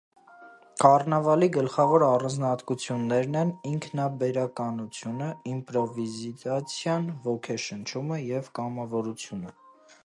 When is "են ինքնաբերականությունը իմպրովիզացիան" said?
3.43-7.09